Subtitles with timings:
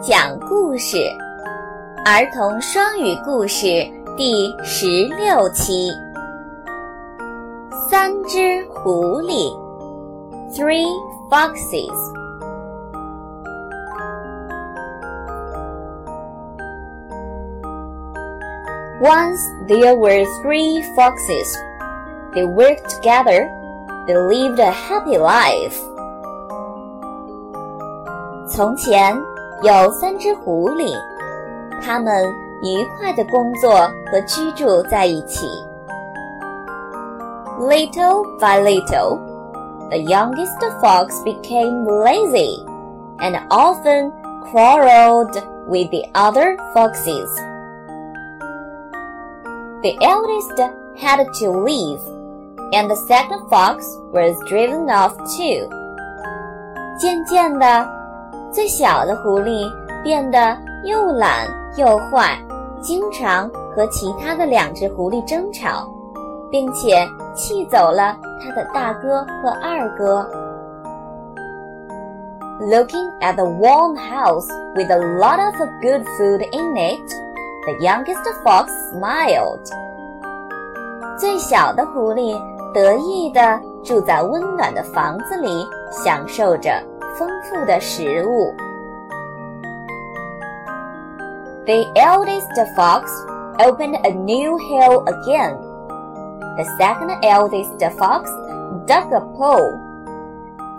[0.00, 0.98] 讲故事，
[2.04, 3.66] 儿童双语故事
[4.16, 4.86] 第十
[5.16, 5.90] 六期。
[7.90, 9.52] 三只狐狸，
[10.54, 10.86] Three
[11.28, 11.90] foxes.
[19.02, 21.52] Once there were three foxes.
[22.32, 23.48] They worked together.
[24.06, 25.74] They lived a happy life.
[28.48, 29.20] 从前
[29.62, 30.94] 有三只狐狸，
[31.82, 33.70] 它们愉快的工作
[34.10, 35.46] 和居住在一起。
[37.58, 39.18] Little by little,
[39.88, 42.62] the youngest fox became lazy
[43.18, 44.12] and often
[44.52, 47.34] quarreled with the other foxes.
[49.82, 50.58] The eldest
[50.98, 52.00] had to leave,
[52.72, 55.68] and the second fox was driven off too.
[56.98, 57.96] 渐渐的。
[58.51, 59.71] 最小的狐狸
[60.03, 62.37] 变得又懒又坏，
[62.81, 65.87] 经常和其他的两只狐狸争吵，
[66.51, 70.29] 并且气走了他的大哥和二哥。
[72.59, 76.99] Looking at the warm house with a lot of good food in it,
[77.65, 79.61] the youngest fox smiled.
[81.17, 82.37] 最小的狐狸
[82.73, 86.90] 得意地住在温暖的房子里，享受着。
[87.18, 88.54] 丰富的食物。
[91.66, 93.10] The eldest fox
[93.58, 95.56] opened a new hill again.
[96.56, 98.30] The second eldest fox
[98.86, 99.72] dug a pole.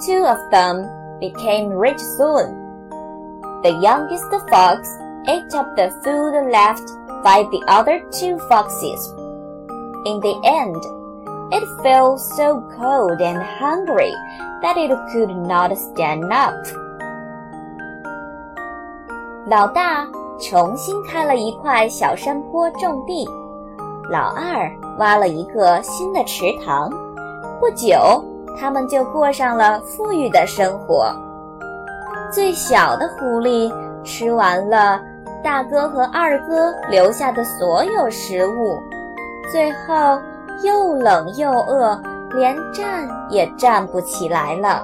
[0.00, 0.86] Two of them
[1.20, 2.54] became rich soon.
[3.62, 4.88] The youngest fox
[5.26, 6.86] ate up the food left
[7.24, 9.12] by the other two foxes.
[10.06, 10.78] In the end,
[11.51, 14.13] it felt so cold and hungry
[14.61, 16.55] that it could not stand up.
[19.47, 20.07] 老大
[20.39, 23.27] 重新开了一块小山坡种地，
[24.09, 26.89] 老二挖了一个新的池塘。
[27.59, 28.23] 不久，
[28.59, 31.13] 他们就过上了富裕的生活。
[32.31, 33.71] 最小的狐狸
[34.03, 35.01] 吃完了
[35.43, 38.79] 大哥和二哥留下的所有食物，
[39.51, 40.19] 最后。
[40.63, 41.99] 又冷又饿，
[42.31, 44.83] 连站也站不起来了。